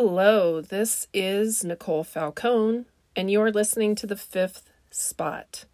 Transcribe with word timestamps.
Hello, 0.00 0.60
this 0.60 1.08
is 1.12 1.64
Nicole 1.64 2.04
Falcone, 2.04 2.84
and 3.16 3.28
you're 3.28 3.50
listening 3.50 3.96
to 3.96 4.06
The 4.06 4.14
Fifth 4.14 4.70
Spot, 4.92 5.64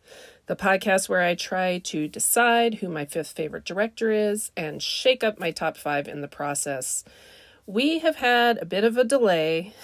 the 0.47 0.57
podcast 0.57 1.11
where 1.11 1.21
I 1.21 1.35
try 1.35 1.77
to 1.81 2.09
decide 2.09 2.77
who 2.77 2.89
my 2.89 3.05
fifth 3.05 3.33
favorite 3.33 3.67
director 3.67 4.11
is 4.11 4.51
and 4.57 4.83
shake 4.83 5.23
up 5.23 5.39
my 5.39 5.51
top 5.51 5.77
five 5.77 6.09
in 6.09 6.23
the 6.23 6.27
process. 6.27 7.05
We 7.67 7.99
have 7.99 8.17
had 8.17 8.57
a 8.57 8.65
bit 8.65 8.83
of 8.83 8.97
a 8.97 9.05
delay, 9.05 9.75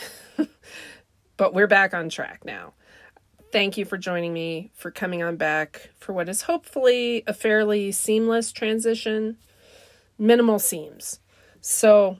but 1.36 1.52
we're 1.52 1.66
back 1.66 1.92
on 1.92 2.08
track 2.08 2.42
now. 2.42 2.72
Thank 3.52 3.76
you 3.76 3.84
for 3.84 3.98
joining 3.98 4.32
me, 4.32 4.70
for 4.74 4.90
coming 4.90 5.22
on 5.22 5.36
back 5.36 5.90
for 5.98 6.14
what 6.14 6.30
is 6.30 6.40
hopefully 6.40 7.24
a 7.26 7.34
fairly 7.34 7.92
seamless 7.92 8.52
transition, 8.52 9.36
minimal 10.18 10.58
seams. 10.58 11.20
So, 11.60 12.16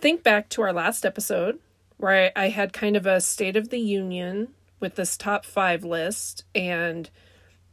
think 0.00 0.22
back 0.22 0.48
to 0.50 0.62
our 0.62 0.72
last 0.72 1.04
episode 1.04 1.58
where 1.96 2.32
I, 2.36 2.44
I, 2.44 2.48
had 2.50 2.72
kind 2.72 2.96
of 2.96 3.06
a 3.06 3.20
state 3.20 3.56
of 3.56 3.70
the 3.70 3.80
union 3.80 4.48
with 4.78 4.94
this 4.94 5.16
top 5.16 5.44
five 5.44 5.82
list 5.82 6.44
and 6.54 7.10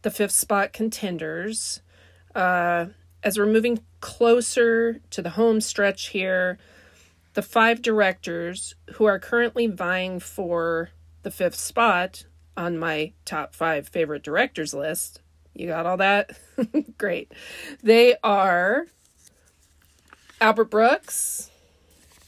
the 0.01 0.09
fifth 0.09 0.31
spot 0.31 0.73
contenders. 0.73 1.81
Uh, 2.33 2.87
as 3.23 3.37
we're 3.37 3.45
moving 3.45 3.79
closer 4.01 4.99
to 5.11 5.21
the 5.21 5.31
home 5.31 5.61
stretch 5.61 6.07
here, 6.07 6.57
the 7.33 7.41
five 7.41 7.81
directors 7.81 8.75
who 8.95 9.05
are 9.05 9.19
currently 9.19 9.67
vying 9.67 10.19
for 10.19 10.89
the 11.23 11.31
fifth 11.31 11.55
spot 11.55 12.25
on 12.57 12.77
my 12.77 13.11
top 13.25 13.53
five 13.53 13.87
favorite 13.89 14.23
directors 14.23 14.73
list. 14.73 15.21
You 15.53 15.67
got 15.67 15.85
all 15.85 15.97
that? 15.97 16.37
Great. 16.97 17.31
They 17.83 18.15
are 18.23 18.87
Albert 20.41 20.65
Brooks, 20.65 21.49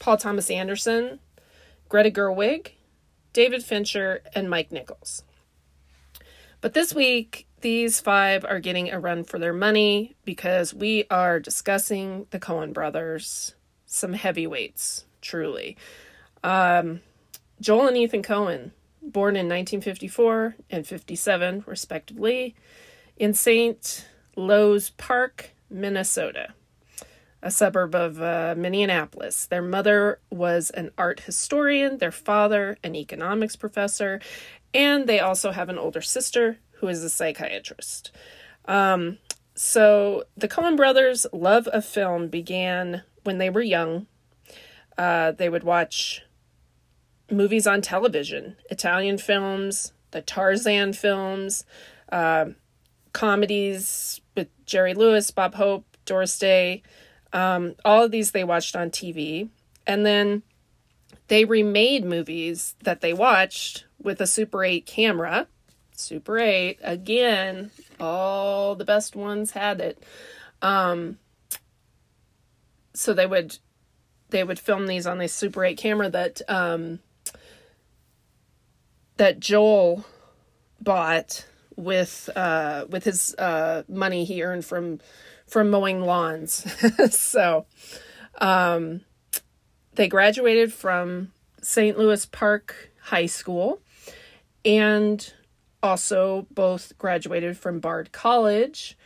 Paul 0.08 0.16
Thomas 0.16 0.50
Anderson, 0.50 1.18
Greta 1.90 2.10
Gerwig, 2.10 2.70
David 3.34 3.62
Fincher, 3.62 4.22
and 4.34 4.48
Mike 4.48 4.72
Nichols. 4.72 5.22
But 6.62 6.72
this 6.72 6.94
week, 6.94 7.46
these 7.60 8.00
five 8.00 8.42
are 8.46 8.58
getting 8.58 8.90
a 8.90 8.98
run 8.98 9.22
for 9.22 9.38
their 9.38 9.52
money 9.52 10.16
because 10.24 10.72
we 10.72 11.04
are 11.10 11.38
discussing 11.38 12.26
the 12.30 12.40
Coen 12.40 12.72
brothers, 12.72 13.54
some 13.84 14.14
heavyweights, 14.14 15.04
truly. 15.20 15.76
Um, 16.42 17.02
Joel 17.60 17.88
and 17.88 17.96
Ethan 17.98 18.22
Coen, 18.22 18.70
born 19.02 19.36
in 19.36 19.44
1954 19.44 20.56
and 20.70 20.86
57, 20.86 21.64
respectively, 21.66 22.54
in 23.18 23.34
St. 23.34 24.06
Louis 24.36 24.88
Park, 24.88 25.50
Minnesota 25.68 26.54
a 27.42 27.50
suburb 27.50 27.94
of 27.94 28.20
uh, 28.20 28.54
Minneapolis. 28.56 29.46
Their 29.46 29.62
mother 29.62 30.20
was 30.30 30.70
an 30.70 30.90
art 30.98 31.20
historian, 31.20 31.98
their 31.98 32.12
father, 32.12 32.76
an 32.82 32.94
economics 32.94 33.56
professor, 33.56 34.20
and 34.74 35.06
they 35.06 35.20
also 35.20 35.52
have 35.52 35.68
an 35.68 35.78
older 35.78 36.00
sister 36.00 36.58
who 36.80 36.88
is 36.88 37.02
a 37.02 37.10
psychiatrist. 37.10 38.10
Um, 38.66 39.18
so 39.54 40.24
the 40.36 40.48
Coen 40.48 40.76
brothers' 40.76 41.26
love 41.32 41.66
of 41.68 41.84
film 41.84 42.28
began 42.28 43.02
when 43.24 43.38
they 43.38 43.50
were 43.50 43.62
young. 43.62 44.06
Uh, 44.96 45.32
they 45.32 45.48
would 45.48 45.64
watch 45.64 46.22
movies 47.30 47.66
on 47.66 47.80
television, 47.80 48.56
Italian 48.70 49.18
films, 49.18 49.92
the 50.10 50.22
Tarzan 50.22 50.92
films, 50.92 51.64
uh, 52.10 52.46
comedies 53.12 54.20
with 54.36 54.48
Jerry 54.64 54.94
Lewis, 54.94 55.30
Bob 55.30 55.54
Hope, 55.54 55.96
Doris 56.04 56.38
Day, 56.38 56.82
um, 57.32 57.74
all 57.84 58.04
of 58.04 58.10
these 58.10 58.32
they 58.32 58.44
watched 58.44 58.76
on 58.76 58.90
TV. 58.90 59.48
And 59.86 60.04
then 60.04 60.42
they 61.28 61.44
remade 61.44 62.04
movies 62.04 62.74
that 62.82 63.00
they 63.00 63.12
watched 63.12 63.84
with 64.02 64.20
a 64.20 64.26
Super 64.26 64.64
8 64.64 64.86
camera. 64.86 65.46
Super 65.92 66.38
8, 66.38 66.78
again, 66.82 67.70
all 67.98 68.74
the 68.74 68.84
best 68.84 69.16
ones 69.16 69.52
had 69.52 69.80
it. 69.80 70.02
Um, 70.62 71.18
so 72.94 73.14
they 73.14 73.26
would 73.26 73.58
they 74.30 74.44
would 74.44 74.58
film 74.58 74.86
these 74.86 75.06
on 75.06 75.18
this 75.18 75.32
Super 75.32 75.64
8 75.64 75.76
camera 75.76 76.10
that 76.10 76.42
um, 76.48 76.98
that 79.16 79.40
Joel 79.40 80.04
bought 80.80 81.46
with 81.76 82.28
uh, 82.34 82.86
with 82.88 83.04
his 83.04 83.34
uh, 83.36 83.84
money 83.88 84.24
he 84.24 84.42
earned 84.42 84.64
from 84.64 85.00
from 85.48 85.70
mowing 85.70 86.00
lawns. 86.02 86.64
so 87.10 87.66
um, 88.40 89.00
they 89.94 90.08
graduated 90.08 90.72
from 90.72 91.32
St. 91.60 91.98
Louis 91.98 92.24
Park 92.26 92.92
High 93.00 93.26
School 93.26 93.80
and 94.64 95.32
also 95.82 96.46
both 96.50 96.96
graduated 96.98 97.56
from 97.56 97.80
Bard 97.80 98.12
College. 98.12 98.96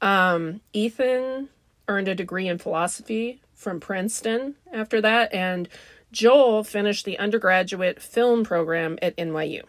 Um, 0.00 0.60
Ethan 0.72 1.48
earned 1.88 2.08
a 2.08 2.14
degree 2.14 2.48
in 2.48 2.58
philosophy 2.58 3.40
from 3.52 3.80
Princeton 3.80 4.56
after 4.72 5.00
that, 5.00 5.32
and 5.32 5.68
Joel 6.10 6.64
finished 6.64 7.04
the 7.04 7.18
undergraduate 7.18 8.00
film 8.00 8.44
program 8.44 8.98
at 9.00 9.16
NYU. 9.16 9.62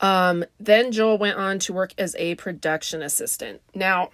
Um, 0.00 0.44
then 0.60 0.92
Joel 0.92 1.18
went 1.18 1.38
on 1.38 1.58
to 1.60 1.72
work 1.72 1.92
as 1.96 2.14
a 2.18 2.34
production 2.34 3.02
assistant. 3.02 3.62
Now, 3.74 4.10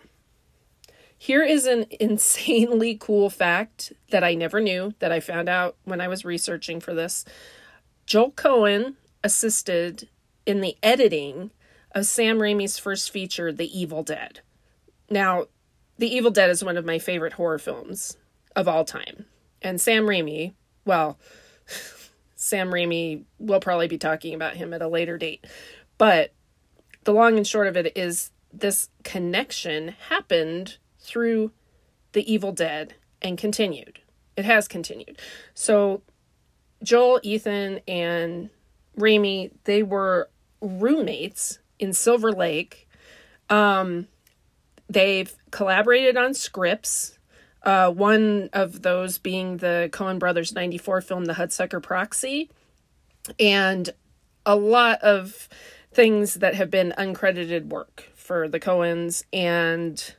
here 1.23 1.45
is 1.45 1.67
an 1.67 1.87
insanely 2.01 2.97
cool 2.97 3.31
fact 3.31 3.93
that 4.11 4.25
I 4.25 4.35
never 4.35 4.61
knew 4.61 4.93
that 4.99 5.13
I 5.13 5.21
found 5.21 5.49
out 5.49 5.77
when 5.85 6.01
I 6.01 6.09
was 6.09 6.25
researching 6.25 6.81
for 6.81 6.95
this. 6.95 7.25
Joel 8.07 8.33
Coen 8.33 8.97
assisted 9.23 10.09
in 10.47 10.61
the 10.61 10.77
editing 10.83 11.53
of 11.93 12.07
Sam 12.07 12.39
Raimi's 12.39 12.77
first 12.77 13.13
feature, 13.13 13.53
The 13.53 13.71
Evil 13.79 14.03
Dead. 14.03 14.41
Now, 15.09 15.45
The 15.97 16.13
Evil 16.13 16.33
Dead 16.33 16.51
is 16.51 16.65
one 16.65 16.77
of 16.77 16.85
my 16.85 16.99
favorite 16.99 17.35
horror 17.35 17.61
films 17.61 18.17
of 18.57 18.67
all 18.67 18.85
time. 18.85 19.27
And 19.63 19.81
Sam 19.81 20.07
Raimi, 20.07 20.55
well, 20.85 21.21
Sam 22.35 22.73
Raimi, 22.73 23.23
we'll 23.39 23.61
probably 23.61 23.87
be 23.87 23.97
talking 23.97 24.35
about 24.35 24.57
him 24.57 24.75
at 24.75 24.83
a 24.83 24.89
later 24.89 25.19
date. 25.19 25.47
But 25.99 26.33
the 27.05 27.13
long 27.13 27.37
and 27.37 27.47
short 27.47 27.69
of 27.69 27.77
it 27.77 27.97
is 27.97 28.33
this 28.53 28.89
connection 29.05 29.95
happened 30.09 30.79
through 31.03 31.53
The 32.13 32.33
Evil 32.33 32.53
Dead 32.53 32.95
and 33.21 33.37
continued. 33.37 34.01
It 34.37 34.45
has 34.45 34.69
continued. 34.69 35.19
So 35.55 36.03
Joel, 36.83 37.21
Ethan, 37.23 37.81
and 37.87 38.51
Raimi, 38.99 39.53
they 39.65 39.83
were 39.83 40.31
roommates 40.61 41.59
in 41.79 41.93
Silver 41.93 42.33
Lake. 42.33 42.89
Um, 43.49 44.09
they've 44.89 45.35
collaborated 45.51 46.17
on 46.17 46.35
scripts. 46.35 47.19
Uh, 47.63 47.91
one 47.91 48.49
of 48.53 48.83
those 48.83 49.19
being 49.19 49.59
the 49.59 49.89
Coen 49.93 50.19
Brothers 50.19 50.53
94 50.53 51.01
film, 51.03 51.25
The 51.27 51.35
Hudsucker 51.35 51.83
Proxy, 51.83 52.51
and 53.39 53.91
a 54.45 54.57
lot 54.57 55.01
of 55.03 55.49
things 55.93 56.35
that 56.35 56.55
have 56.55 56.71
been 56.71 56.93
uncredited 56.99 57.67
work 57.67 58.11
for 58.15 58.49
the 58.49 58.59
Coens 58.59 59.25
and 59.33 60.15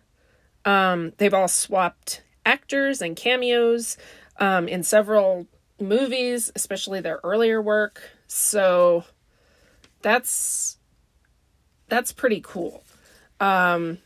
um, 0.65 1.13
they've 1.17 1.33
all 1.33 1.47
swapped 1.47 2.23
actors 2.45 3.01
and 3.01 3.15
cameos 3.15 3.97
um, 4.37 4.67
in 4.67 4.83
several 4.83 5.47
movies, 5.79 6.51
especially 6.55 7.01
their 7.01 7.19
earlier 7.23 7.61
work. 7.61 8.01
So 8.27 9.03
that's 10.01 10.77
that's 11.87 12.11
pretty 12.11 12.41
cool. 12.41 12.83
Um, 13.39 13.99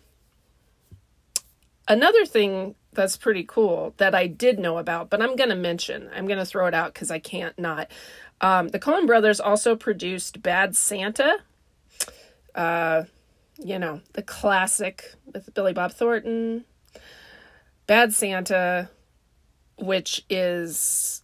another 1.88 2.26
thing 2.26 2.76
that's 2.94 3.16
pretty 3.16 3.44
cool 3.44 3.94
that 3.98 4.16
I 4.16 4.28
did 4.28 4.60
know 4.60 4.78
about, 4.78 5.10
but 5.10 5.22
I'm 5.22 5.36
going 5.36 5.50
to 5.52 5.56
mention, 5.56 6.10
I'm 6.14 6.26
going 6.26 6.40
to 6.40 6.46
throw 6.46 6.66
it 6.66 6.74
out 6.74 6.94
because 6.94 7.12
I 7.12 7.20
can't 7.20 7.58
not. 7.58 7.90
Um, 8.42 8.70
the 8.70 8.80
Coen 8.80 9.08
brothers 9.08 9.40
also 9.40 9.76
produced 9.76 10.42
Bad 10.42 10.76
Santa. 10.76 11.38
Uh, 12.54 13.04
you 13.58 13.80
know, 13.80 14.02
the 14.14 14.24
classic 14.24 15.14
with 15.34 15.54
Billy 15.54 15.74
Bob 15.74 15.92
Thornton, 15.92 16.66
Bad 17.86 18.14
Santa, 18.14 18.90
which 19.78 20.26
is 20.30 21.22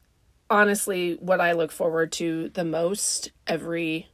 honestly 0.50 1.16
what 1.20 1.42
I 1.42 1.54
look 1.54 1.72
forward 1.72 2.12
to 2.14 2.50
the 2.50 2.64
most 2.64 3.32
every 3.48 4.10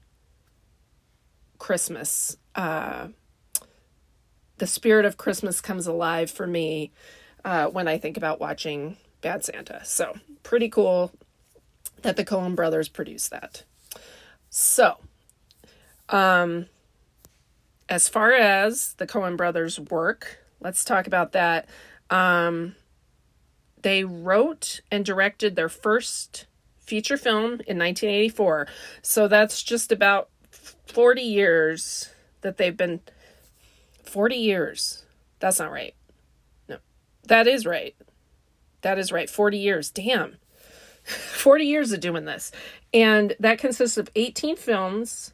Christmas. 1.57 2.37
Uh, 2.55 3.09
the 4.57 4.67
spirit 4.67 5.05
of 5.05 5.17
Christmas 5.17 5.61
comes 5.61 5.87
alive 5.87 6.29
for 6.29 6.47
me 6.47 6.91
uh, 7.45 7.67
when 7.67 7.87
I 7.87 7.97
think 7.97 8.17
about 8.17 8.39
watching 8.39 8.97
Bad 9.21 9.43
Santa. 9.43 9.81
So, 9.85 10.17
pretty 10.43 10.69
cool 10.69 11.11
that 12.01 12.15
the 12.15 12.25
Coen 12.25 12.55
brothers 12.55 12.89
produced 12.89 13.31
that. 13.31 13.63
So, 14.49 14.97
um, 16.09 16.67
as 17.89 18.07
far 18.07 18.31
as 18.33 18.93
the 18.93 19.07
Coen 19.07 19.35
brothers' 19.35 19.79
work, 19.79 20.39
let's 20.61 20.85
talk 20.85 21.07
about 21.07 21.31
that. 21.31 21.67
Um, 22.09 22.75
they 23.81 24.03
wrote 24.03 24.81
and 24.91 25.03
directed 25.03 25.55
their 25.55 25.69
first 25.69 26.45
feature 26.79 27.17
film 27.17 27.45
in 27.45 27.77
1984. 27.77 28.67
So 29.01 29.27
that's 29.27 29.63
just 29.63 29.91
about 29.91 30.29
40 30.87 31.21
years 31.21 32.09
that 32.41 32.57
they've 32.57 32.77
been 32.77 33.01
40 34.03 34.35
years. 34.35 35.03
That's 35.39 35.59
not 35.59 35.71
right. 35.71 35.95
No. 36.67 36.77
That 37.27 37.47
is 37.47 37.65
right. 37.65 37.95
That 38.81 38.99
is 38.99 39.11
right. 39.11 39.29
40 39.29 39.57
years. 39.57 39.89
Damn. 39.89 40.37
40 41.03 41.65
years 41.65 41.91
of 41.91 42.01
doing 42.01 42.25
this. 42.25 42.51
And 42.93 43.35
that 43.39 43.59
consists 43.59 43.97
of 43.97 44.09
18 44.15 44.57
films 44.57 45.33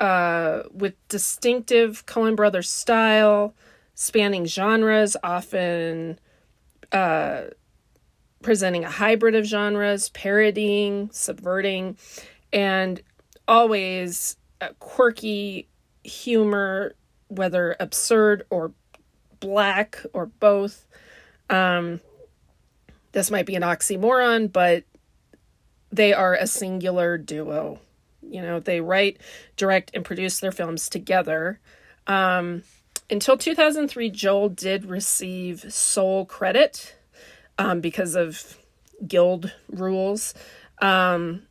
uh, 0.00 0.62
with 0.72 0.94
distinctive 1.08 2.06
Coen 2.06 2.36
Brothers 2.36 2.70
style, 2.70 3.54
spanning 3.94 4.44
genres, 4.44 5.16
often 5.22 6.18
uh, 6.92 7.42
presenting 8.42 8.84
a 8.84 8.90
hybrid 8.90 9.34
of 9.34 9.44
genres, 9.44 10.08
parodying, 10.10 11.10
subverting, 11.12 11.96
and 12.52 13.00
always 13.46 14.36
quirky 14.78 15.68
humor, 16.04 16.94
whether 17.28 17.76
absurd 17.80 18.44
or 18.50 18.72
black 19.40 20.04
or 20.12 20.26
both. 20.26 20.86
Um, 21.50 22.00
this 23.12 23.30
might 23.30 23.46
be 23.46 23.54
an 23.54 23.62
oxymoron, 23.62 24.52
but 24.52 24.84
they 25.90 26.12
are 26.12 26.34
a 26.34 26.46
singular 26.46 27.18
duo. 27.18 27.80
You 28.30 28.42
know, 28.42 28.60
they 28.60 28.80
write, 28.80 29.20
direct, 29.56 29.90
and 29.94 30.04
produce 30.04 30.40
their 30.40 30.52
films 30.52 30.88
together. 30.88 31.60
Um, 32.06 32.62
until 33.10 33.36
2003, 33.36 34.10
Joel 34.10 34.48
did 34.50 34.84
receive 34.84 35.72
sole 35.72 36.24
credit 36.26 36.96
um, 37.58 37.80
because 37.80 38.14
of 38.14 38.58
guild 39.06 39.52
rules. 39.68 40.34
Um, 40.80 41.42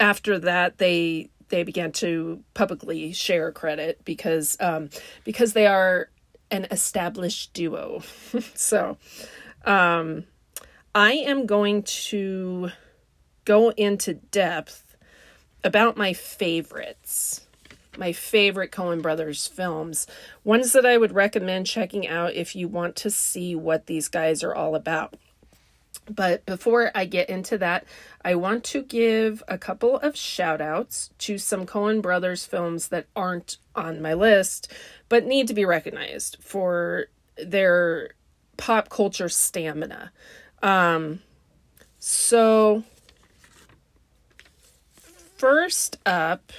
after 0.00 0.38
that, 0.40 0.78
they 0.78 1.30
they 1.48 1.62
began 1.62 1.92
to 1.92 2.42
publicly 2.54 3.12
share 3.12 3.52
credit 3.52 4.04
because 4.04 4.56
um, 4.60 4.90
because 5.24 5.52
they 5.52 5.66
are 5.66 6.10
an 6.50 6.66
established 6.70 7.52
duo. 7.52 8.02
so, 8.54 8.96
um, 9.64 10.24
I 10.94 11.12
am 11.12 11.46
going 11.46 11.82
to 11.82 12.70
go 13.44 13.70
into 13.70 14.14
depth 14.14 14.83
about 15.64 15.96
my 15.96 16.12
favorites 16.12 17.44
my 17.98 18.12
favorite 18.12 18.72
Coen 18.72 19.02
Brothers 19.02 19.46
films, 19.46 20.06
ones 20.42 20.72
that 20.72 20.86
I 20.86 20.98
would 20.98 21.12
recommend 21.12 21.66
checking 21.66 22.06
out 22.06 22.34
if 22.34 22.56
you 22.56 22.68
want 22.68 22.96
to 22.96 23.10
see 23.10 23.54
what 23.54 23.86
these 23.86 24.08
guys 24.08 24.42
are 24.42 24.54
all 24.54 24.74
about. 24.74 25.14
But 26.10 26.44
before 26.44 26.90
I 26.94 27.06
get 27.06 27.30
into 27.30 27.56
that, 27.58 27.86
I 28.24 28.34
want 28.34 28.62
to 28.64 28.82
give 28.82 29.42
a 29.48 29.56
couple 29.56 29.96
of 29.98 30.16
shout 30.16 30.60
outs 30.60 31.10
to 31.18 31.38
some 31.38 31.64
Coen 31.64 32.02
Brothers 32.02 32.44
films 32.44 32.88
that 32.88 33.06
aren't 33.16 33.56
on 33.74 34.02
my 34.02 34.12
list, 34.12 34.70
but 35.08 35.24
need 35.24 35.48
to 35.48 35.54
be 35.54 35.64
recognized 35.64 36.36
for 36.40 37.06
their 37.38 38.10
pop 38.56 38.90
culture 38.90 39.30
stamina. 39.30 40.12
Um, 40.62 41.20
so, 41.98 42.84
first 45.44 45.98
up, 46.06 46.54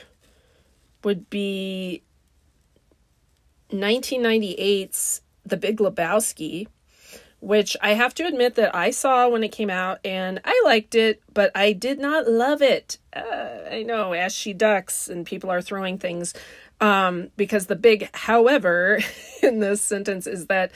would 1.03 1.27
be 1.31 2.03
1998's 3.71 5.21
The 5.43 5.57
Big 5.57 5.77
Lebowski, 5.77 6.67
which 7.39 7.75
I 7.81 7.93
have 7.93 8.13
to 8.13 8.27
admit 8.27 8.53
that 8.55 8.75
I 8.75 8.91
saw 8.91 9.27
when 9.27 9.43
it 9.43 9.51
came 9.51 9.71
out 9.71 9.97
and 10.05 10.39
I 10.45 10.61
liked 10.65 10.93
it, 10.93 11.19
but 11.33 11.49
I 11.55 11.73
did 11.73 11.97
not 11.97 12.27
love 12.27 12.61
it. 12.61 12.99
Uh, 13.11 13.71
I 13.71 13.81
know, 13.81 14.13
as 14.13 14.35
she 14.35 14.53
ducks 14.53 15.07
and 15.07 15.25
people 15.25 15.49
are 15.49 15.63
throwing 15.63 15.97
things. 15.97 16.35
Um, 16.79 17.31
because 17.37 17.65
the 17.65 17.75
big 17.75 18.07
however 18.13 18.99
in 19.41 19.61
this 19.61 19.81
sentence 19.81 20.27
is 20.27 20.45
that 20.45 20.71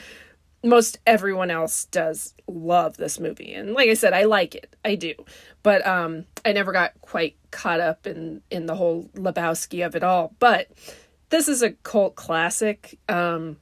most 0.62 0.98
everyone 1.06 1.50
else 1.50 1.86
does 1.86 2.34
love 2.46 2.96
this 2.96 3.18
movie. 3.18 3.54
And 3.54 3.72
like 3.72 3.88
i 3.88 3.94
said 3.94 4.12
i 4.12 4.24
like 4.24 4.54
it. 4.54 4.76
I 4.84 4.94
do. 4.94 5.14
But 5.62 5.86
um 5.86 6.26
i 6.44 6.52
never 6.52 6.72
got 6.72 6.92
quite 7.00 7.36
caught 7.50 7.80
up 7.80 8.06
in 8.06 8.42
in 8.50 8.66
the 8.66 8.76
whole 8.76 9.08
lebowski 9.14 9.84
of 9.84 9.94
it 9.96 10.02
all. 10.02 10.34
But 10.38 10.68
this 11.30 11.48
is 11.48 11.62
a 11.62 11.72
cult 11.72 12.14
classic. 12.14 12.98
Um 13.08 13.56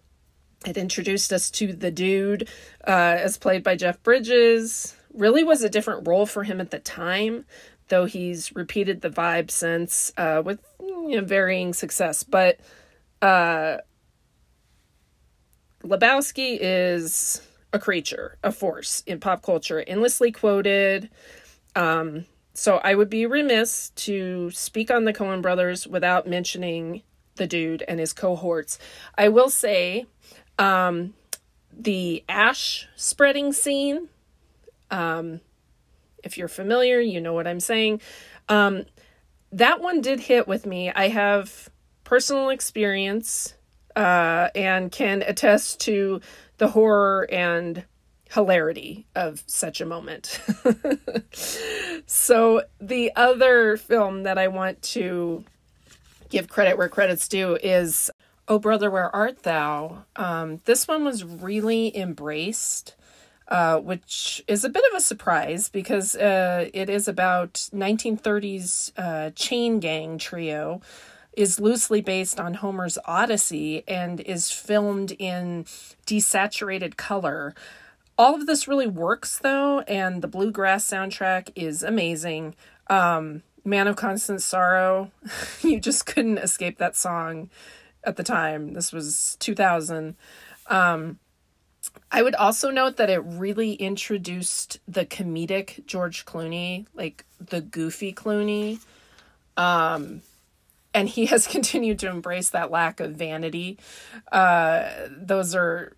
it 0.66 0.76
introduced 0.76 1.32
us 1.32 1.50
to 1.52 1.72
the 1.72 1.90
dude 1.90 2.48
uh 2.86 3.16
as 3.18 3.38
played 3.38 3.62
by 3.62 3.76
jeff 3.76 4.02
bridges. 4.02 4.94
Really 5.14 5.44
was 5.44 5.62
a 5.62 5.70
different 5.70 6.06
role 6.06 6.26
for 6.26 6.44
him 6.44 6.60
at 6.60 6.70
the 6.70 6.78
time 6.78 7.44
though 7.88 8.04
he's 8.04 8.54
repeated 8.54 9.00
the 9.00 9.10
vibe 9.10 9.50
since 9.50 10.12
uh 10.16 10.42
with 10.44 10.60
you 10.80 11.16
know 11.16 11.24
varying 11.24 11.72
success. 11.72 12.22
But 12.24 12.58
uh 13.22 13.78
Lebowski 15.82 16.58
is 16.60 17.40
a 17.72 17.78
creature, 17.78 18.36
a 18.42 18.50
force 18.52 19.02
in 19.06 19.20
pop 19.20 19.42
culture, 19.42 19.82
endlessly 19.86 20.32
quoted. 20.32 21.10
Um, 21.76 22.26
so 22.54 22.78
I 22.78 22.94
would 22.94 23.10
be 23.10 23.26
remiss 23.26 23.90
to 23.90 24.50
speak 24.50 24.90
on 24.90 25.04
the 25.04 25.12
Coen 25.12 25.42
brothers 25.42 25.86
without 25.86 26.26
mentioning 26.26 27.02
the 27.36 27.46
dude 27.46 27.84
and 27.86 28.00
his 28.00 28.12
cohorts. 28.12 28.78
I 29.16 29.28
will 29.28 29.50
say 29.50 30.06
um, 30.58 31.14
the 31.72 32.24
ash 32.28 32.88
spreading 32.96 33.52
scene, 33.52 34.08
um, 34.90 35.40
if 36.24 36.36
you're 36.36 36.48
familiar, 36.48 37.00
you 37.00 37.20
know 37.20 37.32
what 37.32 37.46
I'm 37.46 37.60
saying. 37.60 38.00
Um, 38.48 38.86
that 39.52 39.80
one 39.80 40.00
did 40.00 40.20
hit 40.20 40.48
with 40.48 40.66
me. 40.66 40.90
I 40.90 41.08
have 41.08 41.70
personal 42.02 42.48
experience 42.48 43.54
uh, 43.98 44.48
and 44.54 44.92
can 44.92 45.22
attest 45.22 45.80
to 45.80 46.20
the 46.58 46.68
horror 46.68 47.28
and 47.32 47.84
hilarity 48.30 49.06
of 49.16 49.42
such 49.48 49.80
a 49.80 49.86
moment. 49.86 50.40
so, 52.06 52.62
the 52.80 53.10
other 53.16 53.76
film 53.76 54.22
that 54.22 54.38
I 54.38 54.46
want 54.48 54.80
to 54.82 55.44
give 56.28 56.48
credit 56.48 56.78
where 56.78 56.88
credit's 56.88 57.26
due 57.26 57.58
is 57.60 58.08
Oh 58.46 58.60
Brother, 58.60 58.88
Where 58.88 59.14
Art 59.14 59.42
Thou? 59.42 60.04
Um, 60.14 60.60
this 60.64 60.86
one 60.86 61.04
was 61.04 61.24
really 61.24 61.94
embraced. 61.96 62.94
Uh, 63.48 63.78
which 63.78 64.44
is 64.46 64.62
a 64.62 64.68
bit 64.68 64.84
of 64.92 64.98
a 64.98 65.00
surprise 65.00 65.70
because 65.70 66.14
uh, 66.16 66.68
it 66.74 66.90
is 66.90 67.08
about 67.08 67.54
1930s 67.72 68.92
uh, 68.98 69.30
chain 69.30 69.80
gang 69.80 70.18
trio 70.18 70.82
is 71.38 71.60
loosely 71.60 72.00
based 72.00 72.40
on 72.40 72.54
Homer's 72.54 72.98
Odyssey 73.04 73.84
and 73.86 74.18
is 74.20 74.50
filmed 74.50 75.12
in 75.20 75.64
desaturated 76.04 76.96
color. 76.96 77.54
All 78.18 78.34
of 78.34 78.46
this 78.46 78.66
really 78.66 78.88
works 78.88 79.38
though, 79.38 79.80
and 79.82 80.20
the 80.20 80.26
bluegrass 80.26 80.84
soundtrack 80.84 81.50
is 81.54 81.84
amazing. 81.84 82.56
Um, 82.88 83.44
Man 83.64 83.86
of 83.86 83.94
Constant 83.94 84.42
Sorrow, 84.42 85.12
you 85.62 85.78
just 85.78 86.06
couldn't 86.06 86.38
escape 86.38 86.78
that 86.78 86.96
song 86.96 87.50
at 88.02 88.16
the 88.16 88.24
time. 88.24 88.72
This 88.72 88.92
was 88.92 89.36
2000. 89.38 90.16
Um, 90.66 91.20
I 92.10 92.22
would 92.22 92.34
also 92.34 92.72
note 92.72 92.96
that 92.96 93.10
it 93.10 93.22
really 93.24 93.74
introduced 93.74 94.80
the 94.88 95.06
comedic 95.06 95.86
George 95.86 96.24
Clooney, 96.24 96.86
like 96.94 97.24
the 97.38 97.60
goofy 97.60 98.12
Clooney. 98.12 98.80
Um, 99.56 100.22
and 100.94 101.08
he 101.08 101.26
has 101.26 101.46
continued 101.48 101.98
to 102.00 102.08
embrace 102.08 102.50
that 102.50 102.70
lack 102.70 103.00
of 103.00 103.12
vanity. 103.12 103.78
Uh, 104.30 104.88
those 105.10 105.54
are 105.54 105.94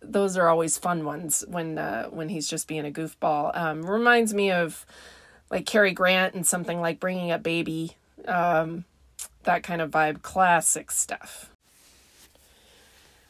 those 0.00 0.36
are 0.36 0.48
always 0.48 0.76
fun 0.76 1.04
ones 1.04 1.44
when 1.48 1.78
uh, 1.78 2.06
when 2.06 2.28
he's 2.28 2.48
just 2.48 2.68
being 2.68 2.86
a 2.86 2.90
goofball. 2.90 3.56
Um, 3.56 3.82
reminds 3.82 4.34
me 4.34 4.50
of 4.50 4.84
like 5.50 5.66
Cary 5.66 5.92
Grant 5.92 6.34
and 6.34 6.46
something 6.46 6.80
like 6.80 7.00
Bringing 7.00 7.30
Up 7.30 7.42
Baby, 7.42 7.96
um, 8.26 8.84
that 9.44 9.62
kind 9.62 9.80
of 9.80 9.90
vibe, 9.90 10.22
classic 10.22 10.90
stuff. 10.90 11.50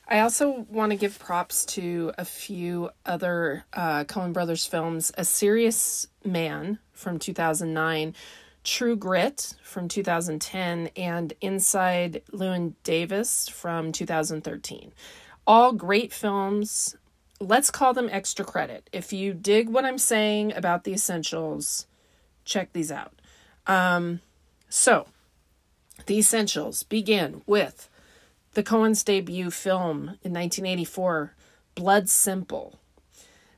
I 0.06 0.21
also 0.21 0.66
want 0.68 0.90
to 0.90 0.97
give 0.97 1.18
props 1.18 1.64
to 1.66 2.12
a 2.18 2.25
few 2.25 2.90
other 3.06 3.64
uh, 3.73 4.04
Coen 4.04 4.33
Brothers 4.35 4.66
films. 4.66 5.11
A 5.16 5.25
Serious 5.25 6.06
Man 6.25 6.78
from 6.92 7.18
2009 7.18 8.14
True 8.64 8.97
Grit 8.97 9.54
from 9.62 9.88
2010 9.88 10.88
and 10.97 11.35
Inside 11.42 12.23
Llewyn 12.33 12.75
Davis 12.83 13.49
from 13.49 13.92
2013. 13.92 14.92
All 15.47 15.73
great 15.73 16.12
films. 16.12 16.97
Let's 17.40 17.71
call 17.71 17.92
them 17.92 18.09
extra 18.11 18.44
credit. 18.44 18.88
If 18.90 19.12
you 19.12 19.35
dig 19.35 19.68
what 19.68 19.85
I'm 19.85 19.99
saying 19.99 20.54
about 20.54 20.85
the 20.85 20.94
essentials, 20.94 21.87
check 22.47 22.73
these 22.73 22.90
out. 22.90 23.12
Um, 23.66 24.21
so, 24.71 25.09
the 26.06 26.18
essentials 26.18 26.85
begin 26.85 27.42
with 27.47 27.90
the 28.54 28.62
Coen's 28.62 29.02
debut 29.02 29.50
film 29.50 30.18
in 30.23 30.33
1984, 30.33 31.35
Blood 31.75 32.09
Simple. 32.09 32.78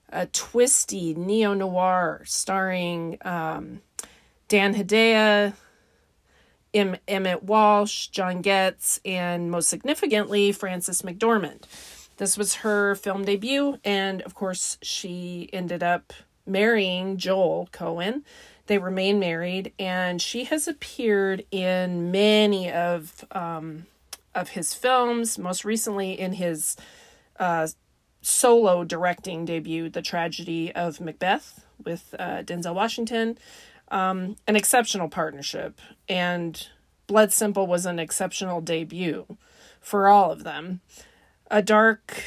a 0.08 0.26
twisty 0.26 1.14
neo 1.14 1.54
noir 1.54 2.22
starring 2.24 3.18
um, 3.22 3.82
Dan 4.48 4.74
Hedaya, 4.74 5.54
M- 6.72 6.96
Emmet 7.08 7.42
Walsh, 7.42 8.08
John 8.08 8.42
Getz, 8.42 9.00
and 9.04 9.50
most 9.50 9.68
significantly, 9.68 10.52
Frances 10.52 11.02
McDormand. 11.02 11.62
This 12.18 12.38
was 12.38 12.56
her 12.56 12.94
film 12.94 13.24
debut, 13.24 13.78
and 13.84 14.22
of 14.22 14.34
course, 14.34 14.78
she 14.82 15.50
ended 15.52 15.82
up 15.82 16.12
marrying 16.46 17.16
Joel 17.16 17.68
Coen. 17.72 18.22
They 18.66 18.78
remain 18.78 19.18
married, 19.18 19.72
and 19.78 20.20
she 20.20 20.44
has 20.44 20.66
appeared 20.66 21.44
in 21.50 22.10
many 22.10 22.70
of 22.70 23.24
um, 23.32 23.86
of 24.34 24.50
his 24.50 24.74
films. 24.74 25.38
Most 25.38 25.64
recently, 25.64 26.18
in 26.18 26.34
his 26.34 26.76
uh, 27.38 27.68
solo 28.22 28.84
directing 28.84 29.44
debut, 29.44 29.88
The 29.88 30.02
Tragedy 30.02 30.72
of 30.74 31.00
Macbeth, 31.00 31.64
with 31.84 32.14
uh, 32.18 32.42
Denzel 32.42 32.74
Washington. 32.74 33.38
Um, 33.88 34.36
an 34.46 34.56
exceptional 34.56 35.08
partnership, 35.08 35.80
and 36.08 36.66
Blood 37.06 37.32
Simple 37.32 37.66
was 37.66 37.86
an 37.86 37.98
exceptional 37.98 38.60
debut 38.60 39.36
for 39.80 40.08
all 40.08 40.32
of 40.32 40.42
them. 40.42 40.80
A 41.50 41.62
dark 41.62 42.24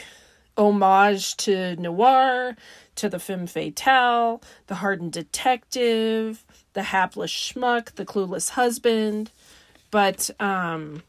homage 0.58 1.36
to 1.38 1.75
noir, 1.78 2.56
to 2.96 3.10
the 3.10 3.20
femme 3.20 3.48
fatale, 3.48 4.42
the 4.68 4.75
hardened 4.75 5.12
detective, 5.13 6.46
the 6.74 6.84
hapless 6.84 7.32
schmuck, 7.32 7.96
the 7.96 8.06
clueless 8.06 8.51
husband. 8.51 9.32
But 9.92 10.30
um, 10.39 11.04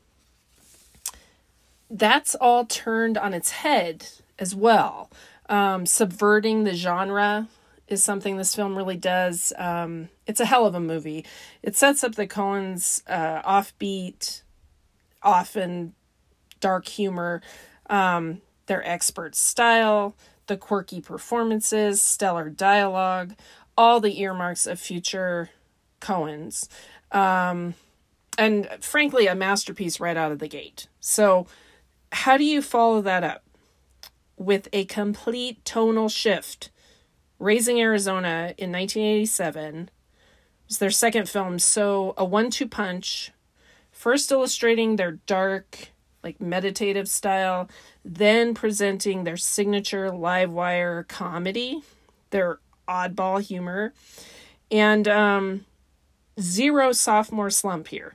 that's 1.90 2.34
all 2.34 2.64
turned 2.64 3.18
on 3.18 3.34
its 3.34 3.50
head 3.50 4.08
as 4.38 4.54
well. 4.54 5.10
Um, 5.48 5.84
subverting 5.84 6.64
the 6.64 6.74
genre 6.74 7.48
is 7.88 8.02
something 8.04 8.36
this 8.36 8.54
film 8.54 8.76
really 8.76 8.96
does. 8.96 9.52
Um, 9.58 10.08
it's 10.30 10.40
a 10.40 10.46
hell 10.46 10.64
of 10.64 10.76
a 10.76 10.80
movie. 10.80 11.26
It 11.60 11.76
sets 11.76 12.04
up 12.04 12.14
the 12.14 12.26
Coens' 12.26 13.02
uh, 13.08 13.42
offbeat, 13.42 14.42
often 15.24 15.94
dark 16.60 16.86
humor, 16.86 17.42
um, 17.90 18.40
their 18.66 18.86
expert 18.88 19.34
style, 19.34 20.14
the 20.46 20.56
quirky 20.56 21.00
performances, 21.00 22.00
stellar 22.00 22.48
dialogue, 22.48 23.34
all 23.76 23.98
the 23.98 24.20
earmarks 24.20 24.68
of 24.68 24.78
future 24.78 25.50
Coens. 26.00 26.68
Um, 27.10 27.74
and 28.38 28.68
frankly, 28.80 29.26
a 29.26 29.34
masterpiece 29.34 29.98
right 29.98 30.16
out 30.16 30.30
of 30.30 30.38
the 30.38 30.48
gate. 30.48 30.86
So, 31.00 31.48
how 32.12 32.36
do 32.36 32.44
you 32.44 32.62
follow 32.62 33.02
that 33.02 33.24
up? 33.24 33.42
With 34.36 34.68
a 34.72 34.84
complete 34.84 35.64
tonal 35.64 36.08
shift 36.08 36.70
Raising 37.40 37.80
Arizona 37.80 38.54
in 38.56 38.70
1987 38.70 39.90
was 40.70 40.78
their 40.78 40.90
second 40.90 41.28
film, 41.28 41.58
so 41.58 42.14
a 42.16 42.24
one 42.24 42.48
two 42.48 42.66
punch, 42.66 43.32
first 43.90 44.30
illustrating 44.30 44.96
their 44.96 45.18
dark, 45.26 45.88
like 46.22 46.40
meditative 46.40 47.08
style, 47.08 47.68
then 48.04 48.54
presenting 48.54 49.24
their 49.24 49.36
signature 49.36 50.12
live 50.12 50.52
wire 50.52 51.04
comedy, 51.08 51.82
their 52.30 52.60
oddball 52.88 53.42
humor, 53.42 53.92
and 54.70 55.08
um, 55.08 55.66
zero 56.40 56.92
sophomore 56.92 57.50
slump 57.50 57.88
here. 57.88 58.14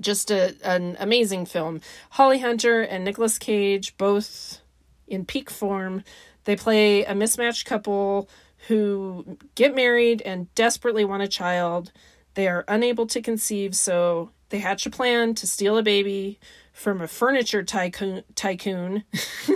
Just 0.00 0.32
a, 0.32 0.56
an 0.64 0.96
amazing 0.98 1.46
film. 1.46 1.80
Holly 2.10 2.40
Hunter 2.40 2.80
and 2.82 3.04
Nicolas 3.04 3.38
Cage, 3.38 3.96
both 3.98 4.60
in 5.06 5.24
peak 5.24 5.48
form, 5.48 6.02
they 6.44 6.56
play 6.56 7.04
a 7.04 7.14
mismatched 7.14 7.66
couple 7.66 8.28
who 8.68 9.38
get 9.54 9.74
married 9.74 10.22
and 10.22 10.52
desperately 10.54 11.04
want 11.04 11.22
a 11.22 11.28
child. 11.28 11.92
They 12.34 12.48
are 12.48 12.64
unable 12.68 13.06
to 13.08 13.20
conceive, 13.20 13.74
so 13.74 14.30
they 14.48 14.58
hatch 14.58 14.86
a 14.86 14.90
plan 14.90 15.34
to 15.34 15.46
steal 15.46 15.76
a 15.76 15.82
baby 15.82 16.38
from 16.72 17.00
a 17.00 17.08
furniture 17.08 17.62
tycoon, 17.62 18.22
tycoon 18.34 19.04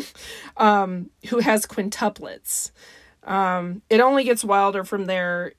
um, 0.57 1.11
who 1.29 1.39
has 1.39 1.67
quintuplets. 1.67 2.71
Um, 3.25 3.83
it 3.91 4.01
only 4.01 4.25
gets 4.25 4.45
wilder 4.45 4.85
from 4.85 5.07
there. 5.07 5.53